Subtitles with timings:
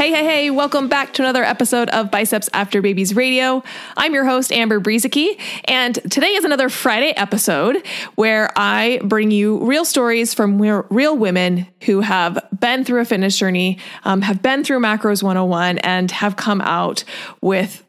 [0.00, 3.62] Hey, hey, hey, welcome back to another episode of Biceps After Babies Radio.
[3.98, 9.62] I'm your host, Amber Brueseke, and today is another Friday episode where I bring you
[9.62, 14.64] real stories from real women who have been through a fitness journey, um, have been
[14.64, 17.04] through Macros 101, and have come out
[17.42, 17.84] with,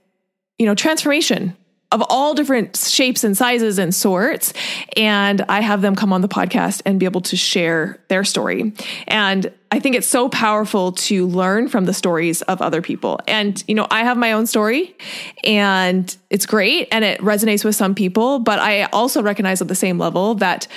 [0.60, 1.56] you know, transformation
[1.92, 4.54] of all different shapes and sizes and sorts.
[4.96, 8.74] And I have them come on the podcast and be able to share their story.
[9.08, 13.20] And I think it's so powerful to learn from the stories of other people.
[13.28, 14.96] And, you know, I have my own story
[15.44, 19.76] and it's great and it resonates with some people, but I also recognize at the
[19.76, 20.68] same level that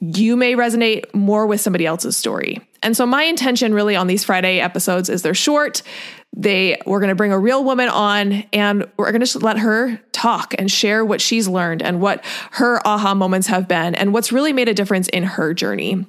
[0.00, 2.58] you may resonate more with somebody else's story.
[2.82, 5.82] And so my intention really on these Friday episodes is they're short,
[6.36, 9.96] they we're going to bring a real woman on and we're going to let her
[10.12, 14.30] talk and share what she's learned and what her aha moments have been and what's
[14.30, 16.06] really made a difference in her journey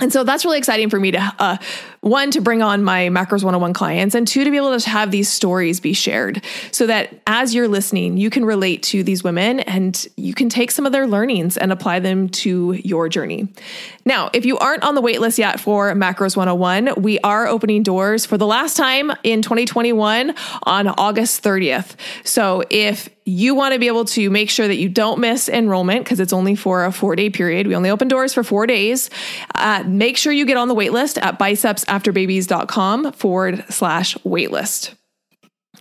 [0.00, 1.56] and so that's really exciting for me to uh,
[2.00, 5.10] one to bring on my macros 101 clients and two to be able to have
[5.10, 9.60] these stories be shared so that as you're listening you can relate to these women
[9.60, 13.48] and you can take some of their learnings and apply them to your journey.
[14.04, 18.24] Now if you aren't on the waitlist yet for macros 101 we are opening doors
[18.24, 23.88] for the last time in 2021 on august 30th so if you want to be
[23.88, 27.14] able to make sure that you don't miss enrollment because it's only for a four
[27.14, 27.66] day period.
[27.66, 29.10] We only open doors for four days.
[29.54, 34.94] Uh, make sure you get on the waitlist at bicepsafterbabies.com forward slash waitlist.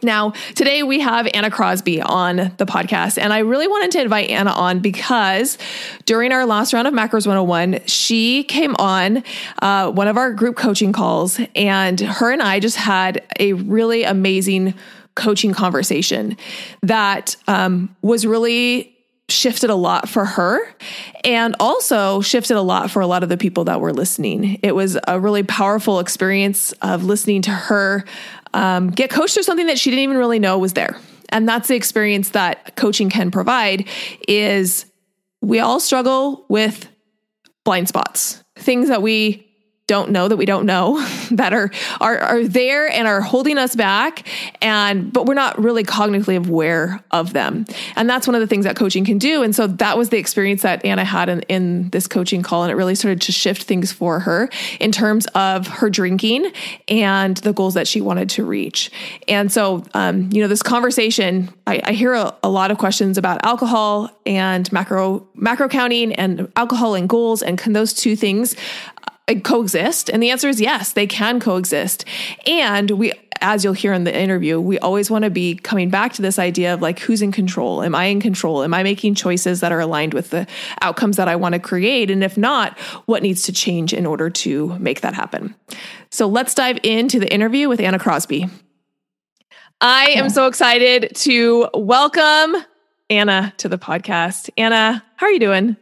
[0.04, 4.30] Now, today we have Anna Crosby on the podcast, and I really wanted to invite
[4.30, 5.58] Anna on because
[6.06, 9.24] during our last round of Macros 101, she came on
[9.62, 14.04] uh, one of our group coaching calls, and her and I just had a really
[14.04, 14.76] amazing
[15.18, 16.38] coaching conversation
[16.82, 18.94] that um, was really
[19.30, 20.60] shifted a lot for her
[21.26, 24.58] and also shifted a lot for a lot of the people that were listening.
[24.64, 28.06] It was a really powerful experience of listening to her
[28.54, 30.98] um, get coached through something that she didn't even really know was there.
[31.30, 33.88] And that's the experience that coaching can provide
[34.28, 34.86] is
[35.42, 36.88] we all struggle with
[37.66, 39.47] blind spots, things that we
[39.88, 43.76] don't know that we don't know that are, are are there and are holding us
[43.76, 44.28] back.
[44.62, 47.66] And but we're not really cognitively aware of them.
[47.96, 49.44] And that's one of the things that coaching can do.
[49.44, 52.64] And so that was the experience that anna had in, in this coaching call.
[52.64, 54.50] And it really started to shift things for her
[54.80, 56.52] in terms of her drinking
[56.88, 58.92] and the goals that she wanted to reach.
[59.28, 63.18] And so um, you know this conversation i, I hear a, a lot of questions
[63.18, 68.56] about alcohol and macro macro counting and alcohol and goals and can those two things
[69.28, 70.10] Uh, coexist?
[70.10, 72.06] And the answer is yes, they can coexist.
[72.46, 73.12] And we,
[73.42, 76.40] as you'll hear in the interview, we always want to be coming back to this
[76.40, 77.84] idea of like, who's in control?
[77.84, 78.64] Am I in control?
[78.64, 80.48] Am I making choices that are aligned with the
[80.82, 82.10] outcomes that I want to create?
[82.10, 85.56] And if not, what needs to change in order to make that happen?
[86.10, 88.48] So let's dive into the interview with Anna Crosby.
[89.80, 92.56] I am so excited to welcome
[93.10, 94.50] Anna to the podcast.
[94.58, 95.78] Anna, how are you doing?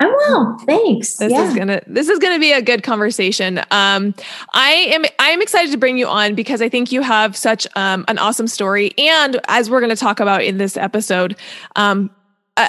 [0.00, 1.16] I'm well, thanks.
[1.18, 1.46] This yeah.
[1.46, 3.58] is gonna this is gonna be a good conversation.
[3.70, 4.14] Um,
[4.54, 7.66] I am I am excited to bring you on because I think you have such
[7.76, 11.36] um, an awesome story, and as we're going to talk about in this episode,
[11.76, 12.10] um,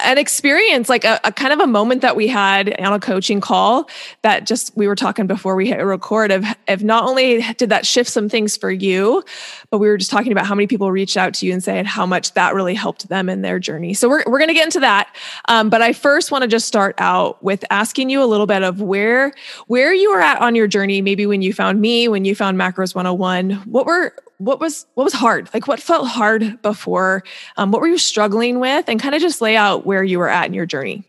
[0.04, 3.40] an experience, like a, a, kind of a moment that we had on a coaching
[3.40, 3.88] call
[4.22, 7.86] that just we were talking before we hit record of, of not only did that
[7.86, 9.22] shift some things for you,
[9.70, 11.84] but we were just talking about how many people reached out to you and saying
[11.84, 13.94] how much that really helped them in their journey.
[13.94, 15.14] So we're, we're going to get into that.
[15.48, 18.62] Um, but I first want to just start out with asking you a little bit
[18.62, 19.32] of where,
[19.66, 22.58] where you were at on your journey, maybe when you found me, when you found
[22.58, 27.22] Macros 101, what were, what was what was hard like what felt hard before
[27.56, 30.28] um, what were you struggling with and kind of just lay out where you were
[30.28, 31.04] at in your journey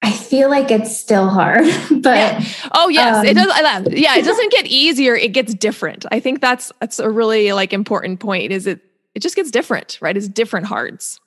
[0.00, 2.44] I feel like it's still hard, but yeah.
[2.72, 3.92] oh yes, um, it does.
[3.92, 6.06] Yeah, it doesn't get easier; it gets different.
[6.12, 8.52] I think that's that's a really like important point.
[8.52, 8.80] Is it?
[9.16, 10.16] It just gets different, right?
[10.16, 11.20] It's different hards.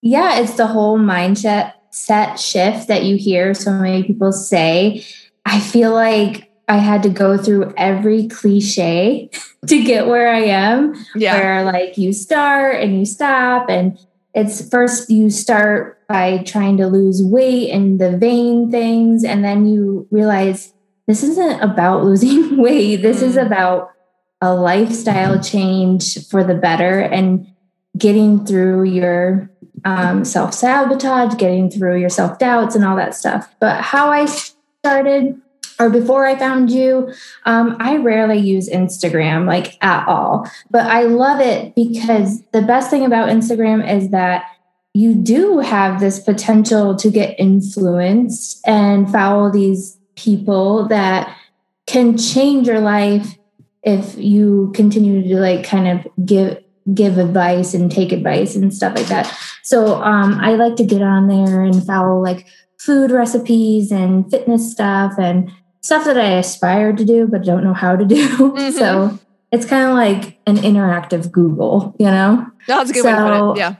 [0.00, 5.04] Yeah, it's the whole mindset set shift that you hear so many people say
[5.44, 9.30] I feel like I had to go through every cliche
[9.66, 10.94] to get where I am.
[11.14, 11.36] Yeah.
[11.36, 13.98] Where like you start and you stop and
[14.34, 19.66] it's first you start by trying to lose weight and the vain things and then
[19.66, 20.72] you realize
[21.06, 22.96] this isn't about losing weight.
[22.96, 23.24] This mm.
[23.24, 23.90] is about
[24.40, 27.46] a lifestyle change for the better and
[27.96, 29.50] getting through your
[29.84, 33.54] um, self sabotage, getting through your self doubts, and all that stuff.
[33.60, 35.40] But how I started,
[35.84, 37.12] or before I found you,
[37.44, 40.48] um, I rarely use Instagram like at all.
[40.70, 44.44] But I love it because the best thing about Instagram is that
[44.94, 51.36] you do have this potential to get influenced and follow these people that
[51.86, 53.36] can change your life
[53.82, 56.64] if you continue to like kind of give
[56.94, 59.26] give advice and take advice and stuff like that.
[59.62, 62.46] So um, I like to get on there and follow like
[62.78, 65.50] food recipes and fitness stuff and
[65.84, 68.24] stuff that I aspire to do but don't know how to do.
[68.54, 68.78] Mm-hmm.
[68.78, 69.18] So
[69.52, 72.46] it's kind of like an interactive Google, you know?
[72.66, 73.58] That's a good so, way to put it.
[73.58, 73.74] Yeah.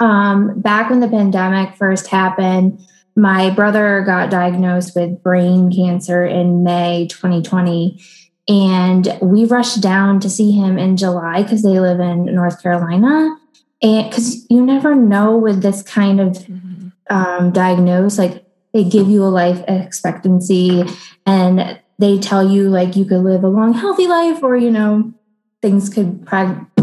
[0.00, 2.80] Um, back when the pandemic first happened,
[3.14, 8.02] my brother got diagnosed with brain cancer in May 2020
[8.48, 13.36] and we rushed down to see him in July because they live in North Carolina.
[13.80, 16.88] And because you never know with this kind of mm-hmm.
[17.10, 18.43] um, diagnose, like
[18.74, 20.84] they give you a life expectancy
[21.24, 25.14] and they tell you like you could live a long, healthy life, or you know,
[25.62, 26.28] things could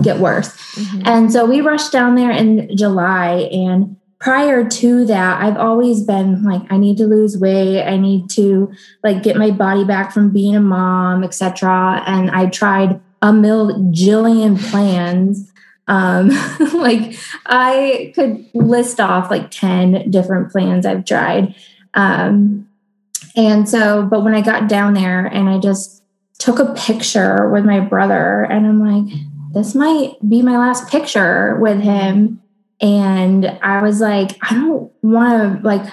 [0.01, 0.49] get worse.
[0.75, 1.01] Mm-hmm.
[1.05, 6.43] And so we rushed down there in July and prior to that i've always been
[6.43, 8.71] like i need to lose weight i need to
[9.03, 14.55] like get my body back from being a mom etc and i tried a million
[14.55, 15.51] plans
[15.87, 16.29] um
[16.75, 17.17] like
[17.47, 21.55] i could list off like 10 different plans i've tried
[21.93, 22.67] um
[23.35, 26.03] and so but when i got down there and i just
[26.39, 29.13] took a picture with my brother and i'm like
[29.53, 32.41] this might be my last picture with him
[32.81, 35.91] and I was like, I don't want to, like,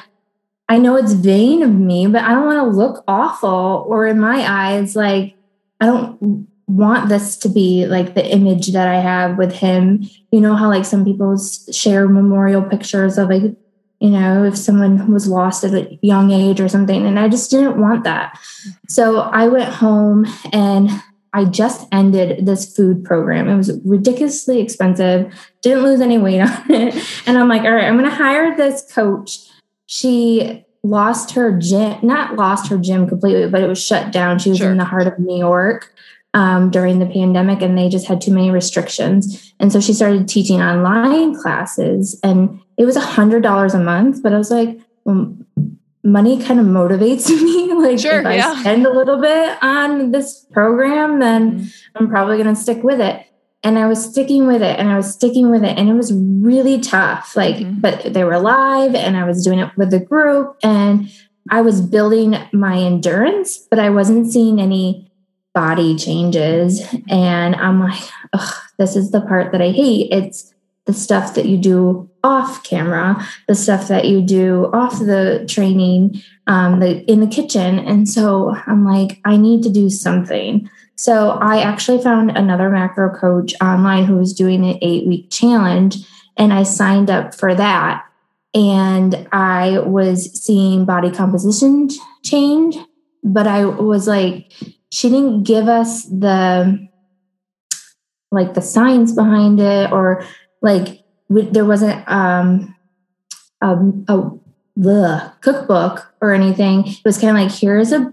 [0.71, 3.85] I know it's vain of me, but I don't want to look awful.
[3.87, 5.35] Or in my eyes, like,
[5.81, 10.09] I don't want this to be like the image that I have with him.
[10.33, 11.39] You know how, like, some people
[11.71, 13.55] share memorial pictures of, like,
[14.00, 17.05] you know, if someone was lost at a young age or something.
[17.05, 18.39] And I just didn't want that.
[18.89, 20.91] So I went home and
[21.33, 23.49] I just ended this food program.
[23.49, 26.95] It was ridiculously expensive, didn't lose any weight on it.
[27.27, 29.39] And I'm like, all right, I'm going to hire this coach.
[29.87, 34.39] She lost her gym, not lost her gym completely, but it was shut down.
[34.39, 34.71] She was sure.
[34.71, 35.93] in the heart of New York
[36.35, 39.53] um, during the pandemic and they just had too many restrictions.
[39.59, 44.22] And so she started teaching online classes and it was a $100 a month.
[44.22, 45.36] But I was like, well,
[46.04, 47.75] money kind of motivates me.
[47.75, 48.60] like sure, if I yeah.
[48.60, 51.69] spend a little bit on this program, then mm-hmm.
[51.96, 53.25] I'm probably going to stick with it.
[53.64, 55.76] And I was sticking with it and I was sticking with it.
[55.76, 57.34] And it was really tough.
[57.34, 57.80] Like, mm-hmm.
[57.80, 61.10] but they were live and I was doing it with a group and
[61.50, 65.10] I was building my endurance, but I wasn't seeing any
[65.54, 66.86] body changes.
[67.08, 68.00] And I'm like,
[68.78, 70.12] this is the part that I hate.
[70.12, 70.54] It's
[70.84, 76.22] the stuff that you do off camera, the stuff that you do off the training,
[76.46, 77.78] um, the in the kitchen.
[77.78, 80.68] And so I'm like, I need to do something.
[80.97, 85.97] So I actually found another macro coach online who was doing an eight week challenge,
[86.37, 88.04] and I signed up for that.
[88.54, 91.88] And I was seeing body composition
[92.25, 92.76] change,
[93.23, 94.52] but I was like,
[94.90, 96.88] she didn't give us the
[98.30, 100.23] like the science behind it or
[100.61, 102.75] like there wasn't um,
[103.61, 103.76] a,
[104.08, 104.38] a
[104.78, 106.87] the cookbook or anything.
[106.87, 108.12] It was kind of like here's a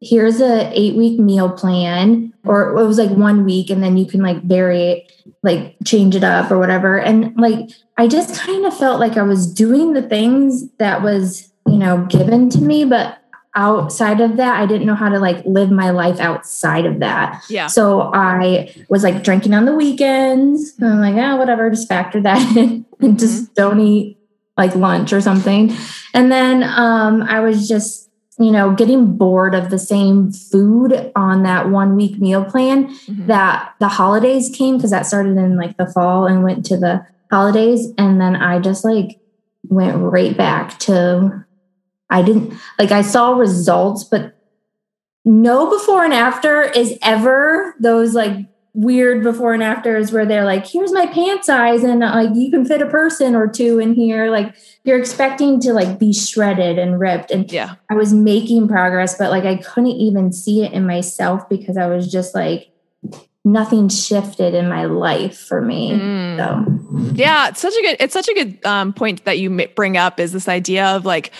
[0.00, 4.06] here's a eight week meal plan, or it was like one week, and then you
[4.06, 6.98] can like vary it, like change it up or whatever.
[6.98, 7.68] And like
[7.98, 12.06] I just kind of felt like I was doing the things that was you know
[12.06, 13.18] given to me, but
[13.56, 17.42] outside of that i didn't know how to like live my life outside of that.
[17.48, 17.66] Yeah.
[17.66, 20.74] So i was like drinking on the weekends.
[20.78, 22.58] And i'm like oh whatever just factor that in.
[22.58, 23.16] And mm-hmm.
[23.16, 24.18] just don't eat
[24.56, 25.74] like lunch or something.
[26.14, 31.42] And then um i was just you know getting bored of the same food on
[31.42, 33.26] that one week meal plan mm-hmm.
[33.26, 37.06] that the holidays came because that started in like the fall and went to the
[37.30, 37.92] holidays.
[37.96, 39.18] And then i just like
[39.68, 41.45] went right back to
[42.10, 44.36] I didn't like I saw results, but
[45.24, 48.36] no before and after is ever those like
[48.76, 52.64] weird before and afters where they're like, here's my pant size, and like you can
[52.64, 54.30] fit a person or two in here.
[54.30, 57.30] Like you're expecting to like be shredded and ripped.
[57.30, 61.48] And yeah, I was making progress, but like I couldn't even see it in myself
[61.48, 62.70] because I was just like
[63.46, 65.92] nothing shifted in my life for me.
[65.92, 66.36] Mm.
[66.36, 69.96] So yeah, it's such a good it's such a good um, point that you bring
[69.96, 71.32] up is this idea of like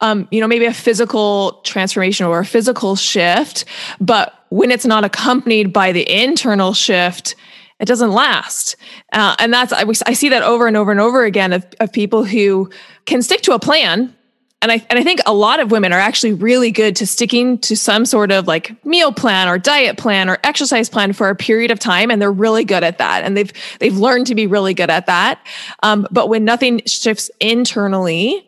[0.00, 3.64] um, you know, maybe a physical transformation or a physical shift,
[4.00, 7.34] but when it's not accompanied by the internal shift,
[7.78, 8.76] it doesn't last.
[9.12, 11.92] Uh, and that's, I, I see that over and over and over again of, of
[11.92, 12.70] people who
[13.06, 14.14] can stick to a plan.
[14.62, 17.56] And I, and I think a lot of women are actually really good to sticking
[17.60, 21.34] to some sort of like meal plan or diet plan or exercise plan for a
[21.34, 22.10] period of time.
[22.10, 23.24] And they're really good at that.
[23.24, 25.40] And they've, they've learned to be really good at that.
[25.82, 28.46] Um, but when nothing shifts internally,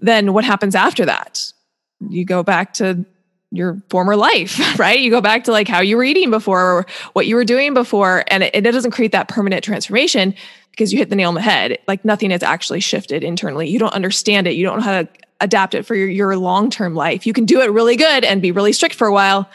[0.00, 1.52] then what happens after that?
[2.00, 3.04] You go back to
[3.50, 4.98] your former life, right?
[4.98, 7.74] You go back to like how you were eating before or what you were doing
[7.74, 8.24] before.
[8.28, 10.34] And it, it doesn't create that permanent transformation
[10.70, 11.78] because you hit the nail on the head.
[11.88, 13.68] Like nothing has actually shifted internally.
[13.68, 14.52] You don't understand it.
[14.52, 15.08] You don't know how to
[15.40, 17.26] adapt it for your, your long term life.
[17.26, 19.48] You can do it really good and be really strict for a while.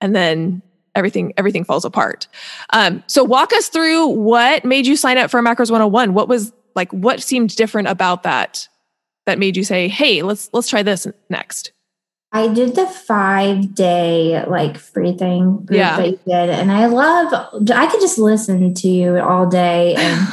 [0.00, 0.62] And then
[0.94, 2.28] everything everything falls apart.
[2.70, 6.14] Um, so walk us through what made you sign up for Macros 101.
[6.14, 8.68] What was like what seemed different about that
[9.26, 11.72] that made you say, "Hey, let's let's try this next"?
[12.34, 15.96] I did the five day like free thing yeah.
[15.96, 17.32] that you did, and I love.
[17.72, 20.28] I could just listen to you all day, and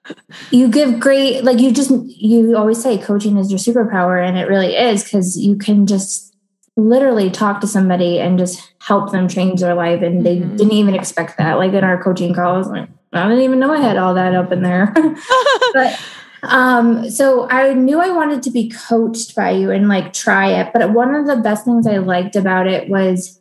[0.50, 1.44] you give great.
[1.44, 5.38] Like you just you always say, coaching is your superpower, and it really is because
[5.38, 6.34] you can just
[6.76, 10.56] literally talk to somebody and just help them change their life, and they mm-hmm.
[10.56, 11.54] didn't even expect that.
[11.54, 14.50] Like in our coaching calls, like I didn't even know I had all that up
[14.50, 14.92] in there,
[15.72, 16.00] but
[16.48, 20.72] um, so I knew I wanted to be coached by you and like try it.
[20.72, 23.40] But one of the best things I liked about it was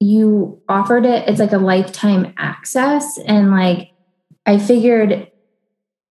[0.00, 3.18] you offered it, it's like a lifetime access.
[3.18, 3.90] And like,
[4.46, 5.30] I figured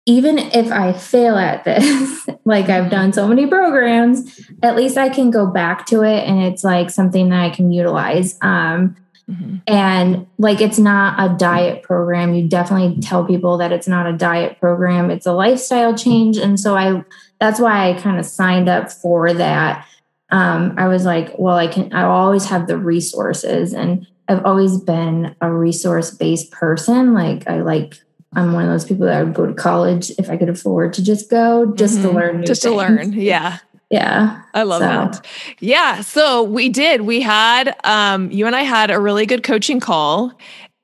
[0.05, 5.09] even if I fail at this, like I've done so many programs, at least I
[5.09, 8.37] can go back to it and it's like something that I can utilize.
[8.41, 8.95] Um,
[9.29, 9.57] Mm-hmm.
[9.67, 12.33] And like it's not a diet program.
[12.33, 15.09] You definitely tell people that it's not a diet program.
[15.09, 16.37] It's a lifestyle change.
[16.37, 17.03] And so I
[17.39, 19.87] that's why I kind of signed up for that.
[20.29, 24.77] Um, I was like, well, I can I always have the resources and I've always
[24.77, 27.13] been a resource-based person.
[27.13, 27.95] Like I like
[28.35, 31.03] I'm one of those people that would go to college if I could afford to
[31.03, 32.07] just go just mm-hmm.
[32.07, 32.73] to learn just things.
[32.73, 33.13] to learn.
[33.13, 33.59] Yeah
[33.93, 34.41] yeah.
[34.53, 34.87] I love so.
[34.87, 35.25] that.
[35.59, 37.01] Yeah so we did.
[37.01, 40.31] We had um you and i had a really good coaching call.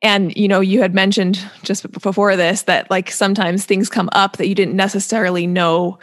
[0.02, 4.38] And you know you had mentioned just before this that like sometimes things come up
[4.38, 6.00] that you didn't necessarily know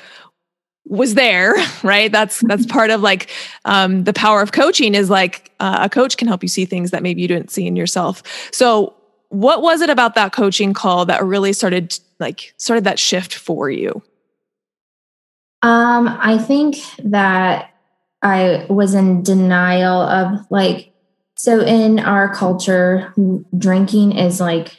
[0.89, 2.11] was there right?
[2.13, 3.31] That's that's part of like
[3.65, 6.91] um, the power of coaching is like uh, a coach can help you see things
[6.91, 8.23] that maybe you didn't see in yourself.
[8.53, 8.95] So
[9.29, 13.71] what was it about that coaching call that really started like started that shift for
[13.71, 14.03] you
[15.63, 17.71] um, I think that
[18.23, 20.93] I was in denial of like,
[21.37, 23.13] so in our culture,
[23.57, 24.77] drinking is like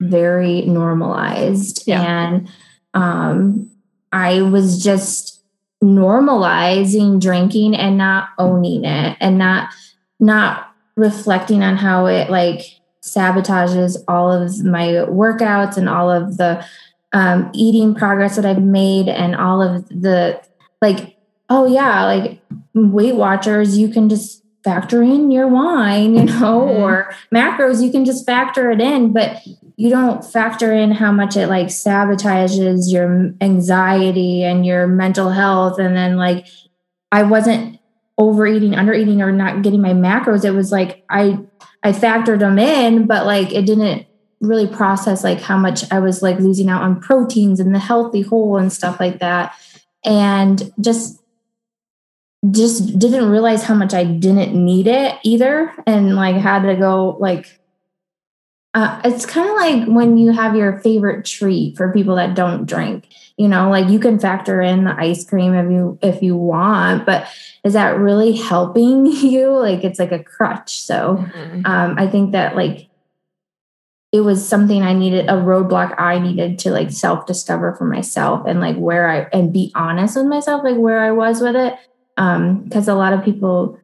[0.00, 1.84] very normalized.
[1.86, 2.02] Yeah.
[2.02, 2.48] And
[2.94, 3.70] um,
[4.12, 5.42] I was just
[5.82, 9.72] normalizing drinking and not owning it and not
[10.18, 12.60] not reflecting on how it like
[13.02, 16.64] sabotages all of my workouts and all of the
[17.12, 20.40] um, eating progress that I've made and all of the
[20.80, 21.16] like,
[21.48, 22.40] oh yeah, like
[22.74, 26.82] Weight Watchers, you can just factor in your wine, you know, mm-hmm.
[26.82, 29.42] or macros, you can just factor it in, but
[29.76, 35.78] you don't factor in how much it like sabotages your anxiety and your mental health.
[35.78, 36.46] And then like
[37.10, 37.78] I wasn't
[38.18, 40.44] overeating, undereating, or not getting my macros.
[40.44, 41.38] It was like I
[41.82, 44.06] I factored them in, but like it didn't
[44.40, 48.22] really process like how much I was like losing out on proteins and the healthy
[48.22, 49.54] whole and stuff like that.
[50.04, 51.20] And just
[52.50, 55.72] just didn't realize how much I didn't need it either.
[55.86, 57.60] And like had to go like
[58.72, 62.66] uh, it's kind of like when you have your favorite treat for people that don't
[62.66, 66.36] drink you know like you can factor in the ice cream if you if you
[66.36, 67.26] want but
[67.64, 71.62] is that really helping you like it's like a crutch so mm-hmm.
[71.64, 72.89] um, i think that like
[74.12, 78.44] it was something I needed a roadblock I needed to like self discover for myself
[78.46, 81.74] and like where I and be honest with myself, like where I was with it.
[82.16, 83.78] Um, because a lot of people,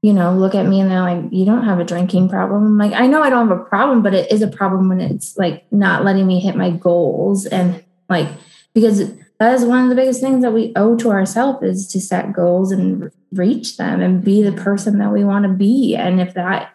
[0.00, 2.64] you know, look at me and they're like, you don't have a drinking problem.
[2.64, 5.00] I'm like, I know I don't have a problem, but it is a problem when
[5.00, 8.28] it's like not letting me hit my goals and like
[8.74, 12.00] because that is one of the biggest things that we owe to ourselves is to
[12.00, 15.96] set goals and reach them and be the person that we want to be.
[15.96, 16.72] And if that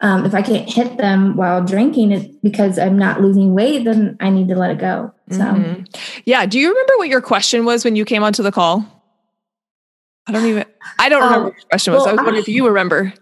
[0.00, 4.16] um, if I can't hit them while drinking it because I'm not losing weight, then
[4.20, 5.12] I need to let it go.
[5.30, 5.82] So, mm-hmm.
[6.24, 6.46] yeah.
[6.46, 8.84] Do you remember what your question was when you came onto the call?
[10.26, 10.64] I don't even,
[10.98, 12.00] I don't remember um, what your question was.
[12.00, 13.12] Well, I was wondering I, if you remember.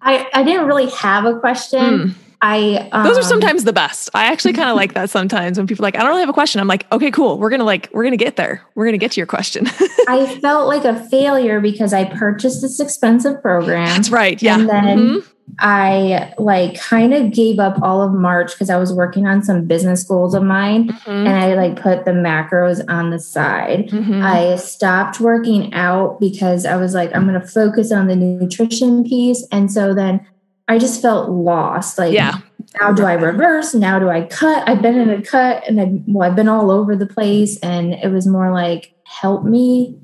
[0.00, 1.80] I, I didn't really have a question.
[1.80, 2.14] Mm.
[2.42, 4.08] I um, those are um, sometimes the best.
[4.14, 6.30] I actually kind of like that sometimes when people are like, I don't really have
[6.30, 6.60] a question.
[6.60, 7.38] I'm like, okay, cool.
[7.38, 8.62] We're gonna like, we're gonna get there.
[8.74, 9.66] We're gonna get to your question.
[10.08, 13.86] I felt like a failure because I purchased this expensive program.
[13.86, 14.40] That's right.
[14.40, 14.58] Yeah.
[14.58, 15.30] And then mm-hmm.
[15.58, 19.66] I like kind of gave up all of March because I was working on some
[19.66, 21.10] business goals of mine mm-hmm.
[21.10, 23.88] and I like put the macros on the side.
[23.88, 24.22] Mm-hmm.
[24.22, 29.04] I stopped working out because I was like, I'm going to focus on the nutrition
[29.04, 29.46] piece.
[29.52, 30.26] And so then
[30.70, 31.98] I just felt lost.
[31.98, 32.38] Like, yeah.
[32.80, 33.74] Now do I reverse?
[33.74, 34.68] Now do I cut?
[34.68, 37.58] I've been in a cut and I, well, I've been all over the place.
[37.58, 39.98] And it was more like, help me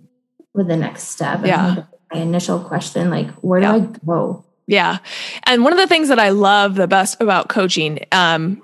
[0.55, 1.47] with the next step.
[1.47, 1.85] Yeah.
[2.13, 3.75] My initial question, like, where do yeah.
[3.75, 4.45] I go?
[4.67, 4.99] Yeah.
[5.45, 8.61] And one of the things that I love the best about coaching, um,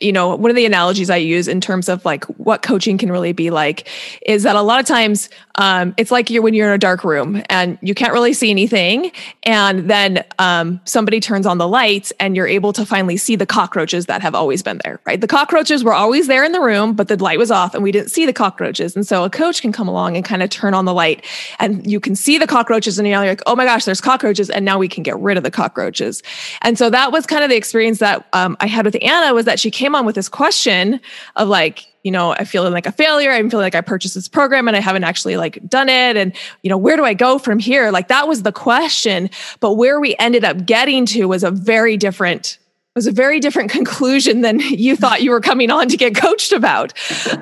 [0.00, 3.12] you know, one of the analogies I use in terms of like what coaching can
[3.12, 3.86] really be like
[4.22, 7.04] is that a lot of times um, it's like you're when you're in a dark
[7.04, 12.12] room and you can't really see anything, and then um, somebody turns on the lights
[12.18, 15.00] and you're able to finally see the cockroaches that have always been there.
[15.04, 17.82] Right, the cockroaches were always there in the room, but the light was off and
[17.82, 18.96] we didn't see the cockroaches.
[18.96, 21.26] And so a coach can come along and kind of turn on the light,
[21.58, 24.64] and you can see the cockroaches, and you're like, oh my gosh, there's cockroaches, and
[24.64, 26.22] now we can get rid of the cockroaches.
[26.62, 29.44] And so that was kind of the experience that um, I had with Anna was
[29.44, 31.00] that she came on with this question
[31.36, 33.30] of like, you know, I feel like a failure.
[33.30, 36.16] I'm feeling like I purchased this program and I haven't actually like done it.
[36.16, 36.32] And,
[36.62, 37.90] you know, where do I go from here?
[37.90, 39.28] Like that was the question.
[39.60, 42.58] But where we ended up getting to was a very different
[43.00, 46.52] was a very different conclusion than you thought you were coming on to get coached
[46.52, 46.92] about.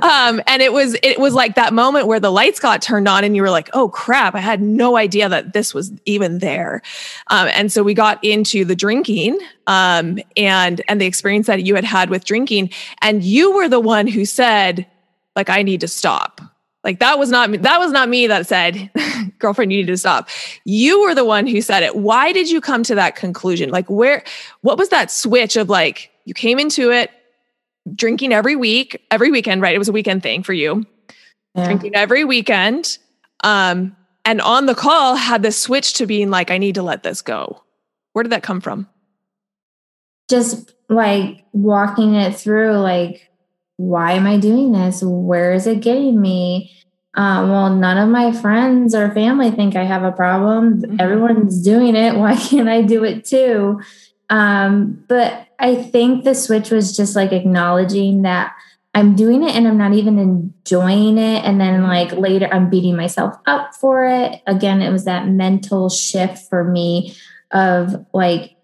[0.03, 3.25] Um, and it was it was like that moment where the lights got turned on
[3.25, 6.81] and you were like, oh crap, I had no idea that this was even there.
[7.27, 9.37] Um, and so we got into the drinking
[9.67, 12.71] um, and and the experience that you had had with drinking,
[13.03, 14.87] and you were the one who said,
[15.35, 16.41] like, I need to stop.
[16.85, 18.91] Like that was not that was not me that said,
[19.39, 20.29] girlfriend, you need to stop.
[20.65, 21.97] You were the one who said it.
[21.97, 23.71] Why did you come to that conclusion?
[23.71, 24.23] Like where
[24.61, 27.11] what was that switch of like you came into it
[27.95, 29.75] drinking every week, every weekend, right?
[29.75, 30.87] It was a weekend thing for you.
[31.55, 31.65] Yeah.
[31.65, 32.99] Drinking every weekend.
[33.43, 37.03] Um, and on the call had this switch to being like, I need to let
[37.03, 37.63] this go.
[38.13, 38.89] Where did that come from?
[40.29, 43.31] Just like walking it through, like
[43.79, 45.03] why am I doing this?
[45.03, 46.73] Where is it getting me?
[47.15, 50.83] Um, well, none of my friends or family think I have a problem.
[50.83, 51.01] Mm-hmm.
[51.01, 52.15] Everyone's doing it.
[52.19, 53.81] Why can't I do it too?
[54.31, 58.53] Um, but I think the switch was just like acknowledging that
[58.95, 61.45] I'm doing it and I'm not even enjoying it.
[61.45, 64.43] And then, like, later, I'm beating myself up for it.
[64.47, 67.15] Again, it was that mental shift for me
[67.53, 68.57] of like,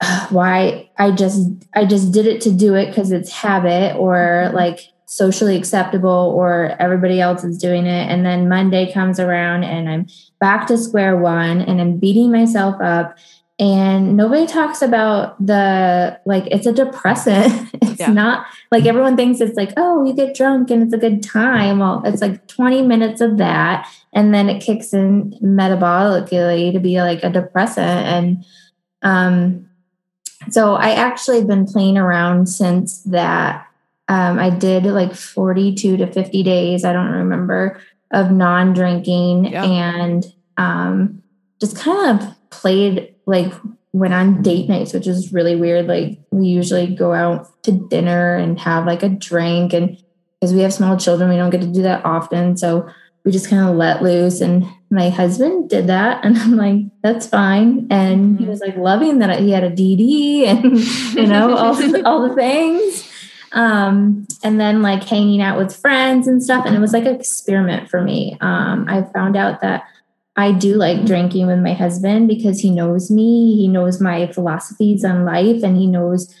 [0.30, 4.56] why I just I just did it to do it because it's habit or mm-hmm.
[4.56, 8.08] like socially acceptable or everybody else is doing it.
[8.08, 10.06] And then Monday comes around and I'm
[10.38, 13.18] back to square one and I'm beating myself up.
[13.58, 17.68] And nobody talks about the like it's a depressant.
[17.82, 18.14] It's yeah.
[18.14, 21.80] not like everyone thinks it's like oh you get drunk and it's a good time.
[21.80, 23.86] Well it's like 20 minutes of that.
[24.14, 28.06] And then it kicks in metabolically to be like a depressant.
[28.06, 28.44] And
[29.02, 29.69] um
[30.48, 33.66] so I actually have been playing around since that.
[34.08, 40.24] Um, I did like 42 to 50 days, I don't remember, of non drinking and
[40.56, 41.22] um,
[41.60, 43.52] just kind of played like
[43.92, 45.86] went on date nights, which is really weird.
[45.86, 49.96] Like we usually go out to dinner and have like a drink and
[50.40, 52.56] because we have small children, we don't get to do that often.
[52.56, 52.88] So
[53.24, 57.26] we just kind of let loose and my husband did that and i'm like that's
[57.26, 58.50] fine and he mm-hmm.
[58.50, 60.78] was like loving that he had a dd and
[61.16, 63.06] you know all, all the things.
[63.52, 67.16] Um, and then like hanging out with friends and stuff and it was like an
[67.16, 68.36] experiment for me.
[68.40, 69.84] Um, i found out that
[70.36, 75.04] i do like drinking with my husband because he knows me he knows my philosophies
[75.04, 76.32] on life and he knows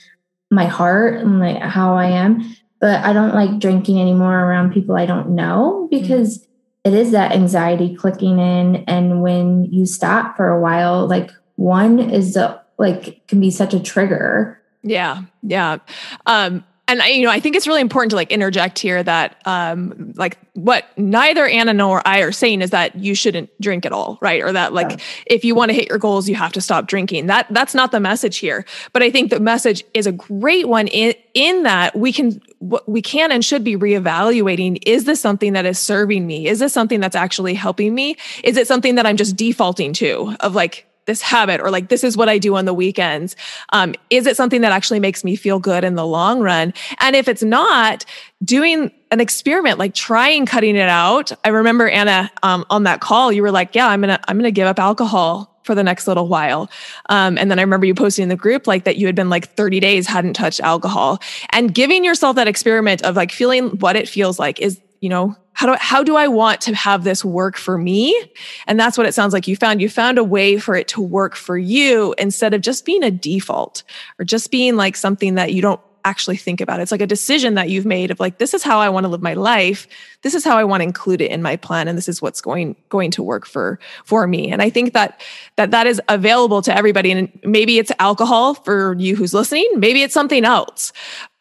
[0.52, 2.56] my heart and like how i am.
[2.80, 6.46] But i don't like drinking anymore around people i don't know because
[6.84, 11.98] it is that anxiety clicking in and when you stop for a while like one
[11.98, 14.60] is the like can be such a trigger.
[14.82, 15.78] Yeah yeah.
[16.26, 19.40] Um and I, you know, I think it's really important to like interject here that,
[19.44, 23.92] um, like what neither Anna nor I are saying is that you shouldn't drink at
[23.92, 24.42] all, right?
[24.42, 24.96] Or that like yeah.
[25.26, 27.26] if you want to hit your goals, you have to stop drinking.
[27.26, 28.64] That that's not the message here.
[28.92, 32.42] But I think the message is a great one in in that we can
[32.86, 34.82] we can and should be reevaluating.
[34.84, 36.48] Is this something that is serving me?
[36.48, 38.16] Is this something that's actually helping me?
[38.42, 42.04] Is it something that I'm just defaulting to of like this habit or like this
[42.04, 43.34] is what I do on the weekends.
[43.72, 46.72] Um, is it something that actually makes me feel good in the long run?
[47.00, 48.04] And if it's not,
[48.44, 51.32] doing an experiment, like trying cutting it out.
[51.44, 54.52] I remember Anna um, on that call, you were like, "Yeah, I'm gonna I'm gonna
[54.52, 56.70] give up alcohol for the next little while.
[57.10, 59.28] Um, and then I remember you posting in the group like that you had been
[59.28, 61.20] like 30 days hadn't touched alcohol
[61.50, 65.36] and giving yourself that experiment of like feeling what it feels like is, you know,
[65.52, 68.18] how do I, how do I want to have this work for me?
[68.66, 69.82] And that's what it sounds like you found.
[69.82, 73.10] You found a way for it to work for you instead of just being a
[73.10, 73.82] default
[74.18, 76.80] or just being like something that you don't actually think about.
[76.80, 79.08] It's like a decision that you've made of like this is how I want to
[79.08, 79.86] live my life.
[80.22, 82.40] This is how I want to include it in my plan and this is what's
[82.40, 84.50] going going to work for for me.
[84.50, 85.20] And I think that
[85.56, 90.02] that that is available to everybody and maybe it's alcohol for you who's listening, maybe
[90.02, 90.92] it's something else.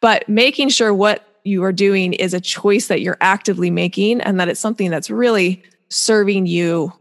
[0.02, 4.40] But making sure what you are doing is a choice that you're actively making and
[4.40, 6.94] that it's something that's really serving you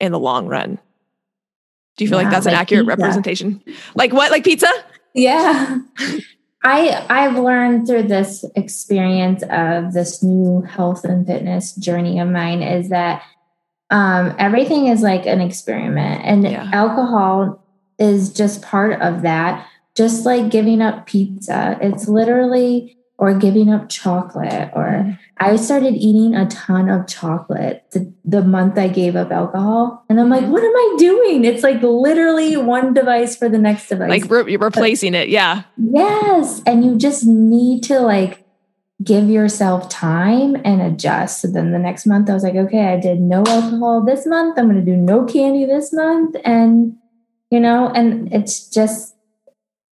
[0.00, 0.78] in the long run.
[1.96, 2.96] Do you feel yeah, like that's like an accurate pizza.
[3.02, 3.62] representation?
[3.94, 4.30] Like what?
[4.30, 4.68] Like pizza?
[5.14, 5.78] Yeah.
[6.64, 12.62] I I've learned through this experience of this new health and fitness journey of mine
[12.62, 13.22] is that
[13.90, 16.70] um, everything is like an experiment, and yeah.
[16.72, 17.62] alcohol
[17.98, 19.66] is just part of that.
[19.94, 25.12] Just like giving up pizza, it's literally or giving up chocolate or mm-hmm.
[25.38, 30.04] I started eating a ton of chocolate the, the month I gave up alcohol.
[30.08, 30.52] And I'm like, mm-hmm.
[30.52, 31.44] what am I doing?
[31.44, 34.10] It's like literally one device for the next device.
[34.10, 35.28] Like re- you're replacing but, it.
[35.28, 35.62] Yeah.
[35.76, 36.62] Yes.
[36.66, 38.44] And you just need to like
[39.02, 41.40] give yourself time and adjust.
[41.40, 44.58] So then the next month I was like, okay, I did no alcohol this month.
[44.58, 46.36] I'm going to do no candy this month.
[46.44, 46.96] And,
[47.50, 49.13] you know, and it's just,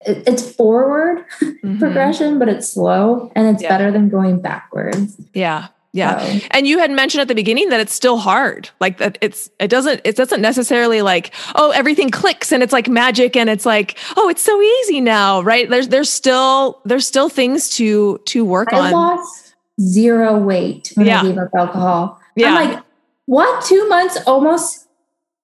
[0.07, 1.79] it's forward mm-hmm.
[1.79, 3.69] progression, but it's slow and it's yeah.
[3.69, 5.17] better than going backwards.
[5.33, 5.67] Yeah.
[5.93, 6.19] Yeah.
[6.19, 6.47] So.
[6.51, 8.69] And you had mentioned at the beginning that it's still hard.
[8.79, 12.87] Like that it's it doesn't it doesn't necessarily like, oh, everything clicks and it's like
[12.87, 15.69] magic and it's like, oh, it's so easy now, right?
[15.69, 18.91] There's there's still there's still things to to work I on.
[18.91, 21.21] lost zero weight when yeah.
[21.21, 22.19] I gave up alcohol.
[22.35, 22.53] Yeah.
[22.53, 22.83] I'm like,
[23.25, 23.65] what?
[23.65, 24.86] Two months almost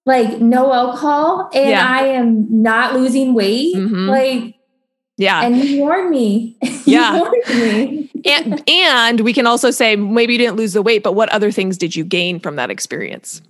[0.05, 1.87] like no alcohol and yeah.
[1.87, 3.75] I am not losing weight.
[3.75, 4.09] Mm-hmm.
[4.09, 4.55] Like,
[5.17, 5.41] yeah.
[5.41, 6.57] And you warned me.
[6.85, 7.17] Yeah.
[7.17, 8.11] warned me.
[8.25, 11.49] and and we can also say maybe you didn't lose the weight, but what other
[11.49, 13.41] things did you gain from that experience?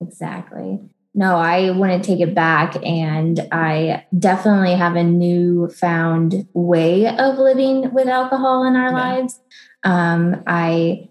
[0.00, 0.80] Exactly.
[1.14, 7.38] No, I wouldn't take it back and I definitely have a new found way of
[7.38, 8.92] living with alcohol in our yeah.
[8.92, 9.40] lives.
[9.84, 11.08] Um, I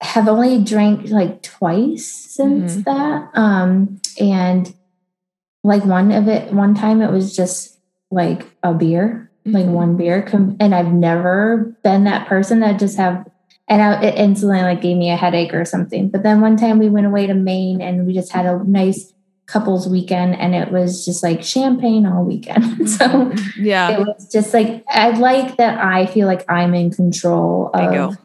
[0.00, 2.82] have only drank like twice since mm-hmm.
[2.82, 3.30] that.
[3.34, 4.74] Um, and
[5.64, 7.78] like one of it, one time it was just
[8.10, 9.56] like a beer, mm-hmm.
[9.56, 10.26] like one beer.
[10.60, 13.26] And I've never been that person that just have,
[13.68, 16.10] and I, it instantly like gave me a headache or something.
[16.10, 19.12] But then one time we went away to Maine and we just had a nice
[19.46, 22.64] couples weekend and it was just like champagne all weekend.
[22.90, 23.64] so mm-hmm.
[23.64, 28.18] yeah, it was just like, I like that I feel like I'm in control of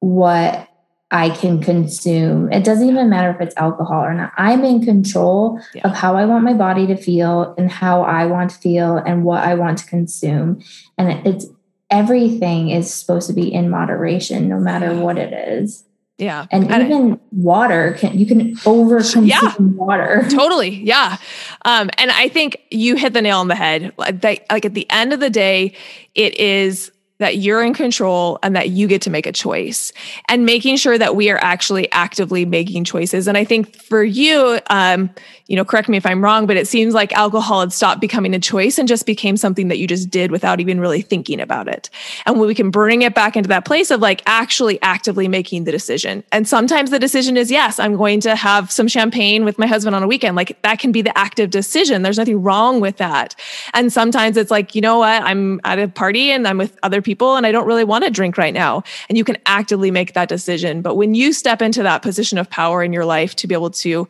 [0.00, 0.67] what
[1.10, 2.52] I can consume.
[2.52, 4.32] It doesn't even matter if it's alcohol or not.
[4.36, 5.88] I'm in control yeah.
[5.88, 9.24] of how I want my body to feel and how I want to feel and
[9.24, 10.62] what I want to consume.
[10.98, 11.46] And it's
[11.90, 15.84] everything is supposed to be in moderation, no matter what it is.
[16.18, 16.46] Yeah.
[16.50, 20.26] And, and even it, water can you can over consume yeah, water.
[20.30, 20.82] Totally.
[20.82, 21.16] Yeah.
[21.64, 23.92] Um, and I think you hit the nail on the head.
[23.96, 25.74] Like, like at the end of the day,
[26.14, 29.92] it is that you're in control and that you get to make a choice
[30.28, 33.26] and making sure that we are actually actively making choices.
[33.26, 35.10] And I think for you, um,
[35.48, 38.34] you know, correct me if I'm wrong, but it seems like alcohol had stopped becoming
[38.34, 41.68] a choice and just became something that you just did without even really thinking about
[41.68, 41.90] it.
[42.26, 45.72] And we can bring it back into that place of like actually actively making the
[45.72, 46.22] decision.
[46.32, 49.96] And sometimes the decision is, yes, I'm going to have some champagne with my husband
[49.96, 50.36] on a weekend.
[50.36, 52.02] Like that can be the active decision.
[52.02, 53.34] There's nothing wrong with that.
[53.72, 55.22] And sometimes it's like, you know what?
[55.22, 58.10] I'm at a party and I'm with other people and I don't really want to
[58.10, 58.82] drink right now.
[59.08, 60.82] And you can actively make that decision.
[60.82, 63.70] But when you step into that position of power in your life to be able
[63.70, 64.08] to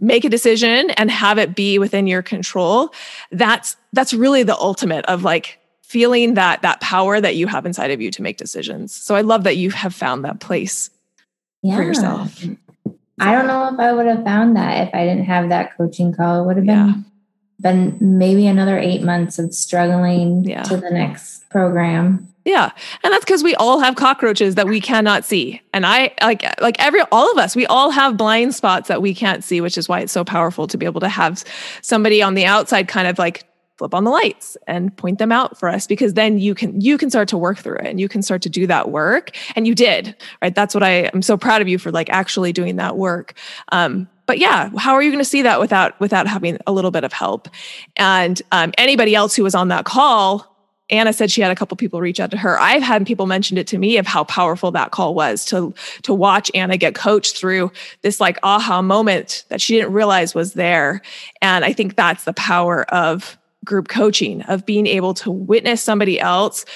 [0.00, 2.92] make a decision and have it be within your control,
[3.30, 7.90] that's that's really the ultimate of like feeling that that power that you have inside
[7.90, 8.92] of you to make decisions.
[8.94, 10.90] So I love that you have found that place
[11.62, 11.76] yeah.
[11.76, 12.44] for yourself.
[13.20, 16.14] I don't know if I would have found that if I didn't have that coaching
[16.14, 16.42] call.
[16.42, 16.94] It would have been yeah.
[17.60, 20.62] Been maybe another eight months of struggling yeah.
[20.64, 22.28] to the next program.
[22.44, 22.70] Yeah.
[23.02, 25.60] And that's because we all have cockroaches that we cannot see.
[25.74, 29.12] And I like like every all of us, we all have blind spots that we
[29.12, 31.44] can't see, which is why it's so powerful to be able to have
[31.82, 33.44] somebody on the outside kind of like
[33.76, 36.98] flip on the lights and point them out for us because then you can you
[36.98, 39.68] can start to work through it and you can start to do that work and
[39.68, 42.74] you did right that's what i am so proud of you for like actually doing
[42.74, 43.34] that work
[43.70, 46.90] um but yeah, how are you going to see that without without having a little
[46.90, 47.48] bit of help?
[47.96, 50.54] And um, anybody else who was on that call,
[50.90, 52.60] Anna said she had a couple people reach out to her.
[52.60, 56.12] I've had people mention it to me of how powerful that call was to to
[56.12, 61.00] watch Anna get coached through this like aha moment that she didn't realize was there.
[61.40, 66.20] And I think that's the power of group coaching of being able to witness somebody
[66.20, 66.66] else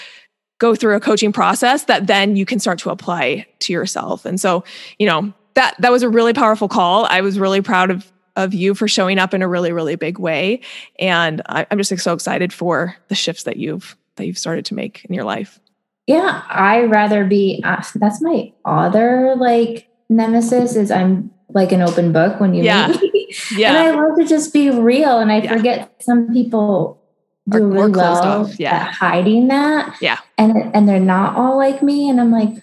[0.59, 4.25] go through a coaching process that then you can start to apply to yourself.
[4.25, 4.65] And so,
[4.99, 7.07] you know, that that was a really powerful call.
[7.07, 10.19] I was really proud of of you for showing up in a really really big
[10.19, 10.61] way,
[10.99, 14.65] and I, am just like, so excited for the shifts that you've that you've started
[14.67, 15.59] to make in your life.
[16.07, 17.63] Yeah, I rather be.
[17.65, 22.89] Uh, that's my other like nemesis is I'm like an open book when you yeah.
[22.89, 23.19] meet me.
[23.57, 25.57] Yeah, and I love to just be real, and I yeah.
[25.57, 27.03] forget some people
[27.49, 28.75] do really well yeah.
[28.75, 29.97] at hiding that.
[30.01, 30.19] Yeah.
[30.39, 32.09] And and they're not all like me.
[32.09, 32.63] And I'm like,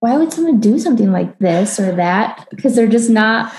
[0.00, 2.48] why would someone do something like this or that?
[2.50, 3.54] Because they're just not,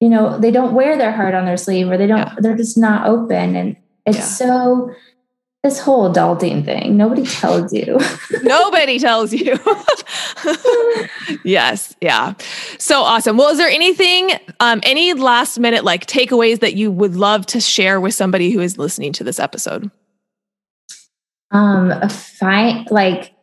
[0.00, 2.34] you know, they don't wear their heart on their sleeve or they don't, yeah.
[2.38, 3.56] they're just not open.
[3.56, 3.76] And
[4.06, 4.24] it's yeah.
[4.24, 4.94] so
[5.66, 7.98] this whole adulting thing nobody tells you
[8.42, 9.58] nobody tells you
[11.44, 12.34] yes yeah
[12.78, 17.16] so awesome well is there anything um, any last minute like takeaways that you would
[17.16, 19.90] love to share with somebody who is listening to this episode
[21.50, 23.35] um fine like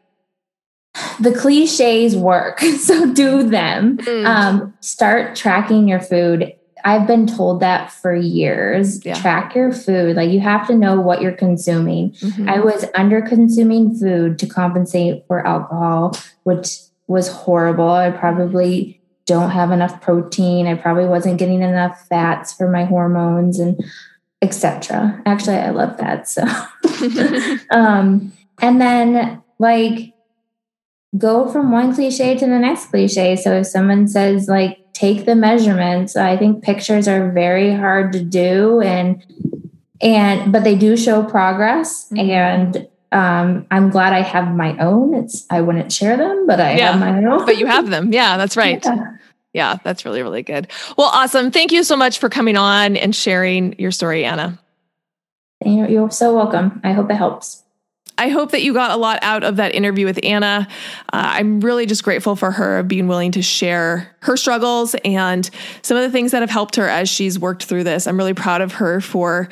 [1.19, 4.25] the cliches work so do them mm.
[4.25, 6.53] um start tracking your food
[6.85, 9.05] I've been told that for years.
[9.05, 9.13] Yeah.
[9.15, 10.15] Track your food.
[10.17, 12.11] Like you have to know what you're consuming.
[12.11, 12.49] Mm-hmm.
[12.49, 17.89] I was under consuming food to compensate for alcohol, which was horrible.
[17.89, 20.67] I probably don't have enough protein.
[20.67, 23.81] I probably wasn't getting enough fats for my hormones and
[24.41, 25.21] etc.
[25.25, 26.27] Actually, I love that.
[26.27, 26.43] So
[27.71, 30.12] um and then like
[31.17, 33.35] go from one cliche to the next cliche.
[33.35, 36.15] So if someone says like take the measurements.
[36.15, 39.25] I think pictures are very hard to do and
[40.01, 42.29] and but they do show progress mm-hmm.
[42.29, 45.13] and um, I'm glad I have my own.
[45.13, 47.45] It's I wouldn't share them, but I yeah, have my own.
[47.45, 48.11] but you have them.
[48.11, 48.83] Yeah, that's right.
[48.83, 49.17] Yeah.
[49.53, 50.71] yeah, that's really really good.
[50.97, 51.51] Well, awesome.
[51.51, 54.59] Thank you so much for coming on and sharing your story, Anna.
[55.63, 56.81] You're so welcome.
[56.83, 57.62] I hope it helps.
[58.17, 60.67] I hope that you got a lot out of that interview with Anna.
[61.11, 65.49] Uh, I'm really just grateful for her being willing to share her struggles and
[65.81, 68.05] some of the things that have helped her as she's worked through this.
[68.05, 69.49] I'm really proud of her for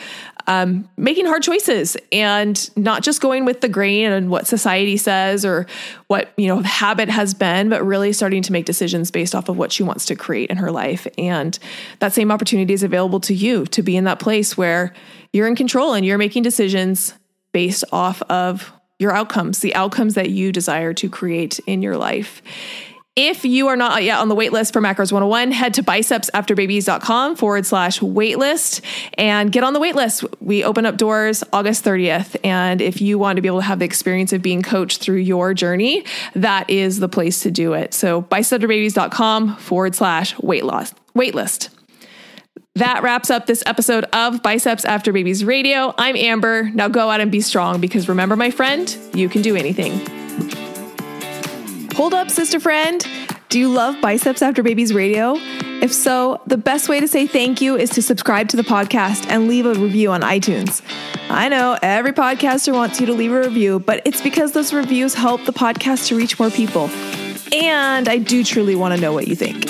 [0.47, 5.45] um, making hard choices and not just going with the grain and what society says
[5.45, 5.65] or
[6.07, 9.57] what you know habit has been, but really starting to make decisions based off of
[9.57, 11.07] what she wants to create in her life.
[11.17, 11.57] And
[11.99, 14.93] that same opportunity is available to you to be in that place where
[15.33, 17.13] you're in control and you're making decisions
[17.51, 22.41] based off of your outcomes, the outcomes that you desire to create in your life.
[23.17, 27.65] If you are not yet on the waitlist for Macros 101, head to bicepsafterbabies.com forward
[27.65, 28.81] slash waitlist
[29.15, 30.33] and get on the waitlist.
[30.39, 32.37] We open up doors August 30th.
[32.41, 35.17] And if you want to be able to have the experience of being coached through
[35.17, 37.93] your journey, that is the place to do it.
[37.93, 41.67] So bicepsafterbabies.com forward slash weight loss waitlist.
[42.75, 45.93] That wraps up this episode of Biceps After Babies Radio.
[45.97, 46.69] I'm Amber.
[46.69, 49.99] Now go out and be strong because remember, my friend, you can do anything.
[51.95, 53.05] Hold up, sister friend.
[53.49, 55.35] Do you love Biceps After Babies Radio?
[55.81, 59.27] If so, the best way to say thank you is to subscribe to the podcast
[59.27, 60.81] and leave a review on iTunes.
[61.29, 65.13] I know every podcaster wants you to leave a review, but it's because those reviews
[65.13, 66.89] help the podcast to reach more people.
[67.51, 69.69] And I do truly want to know what you think.